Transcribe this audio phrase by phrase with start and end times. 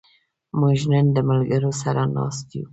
[0.59, 2.65] موږ نن د ملګرو سره ناست یو.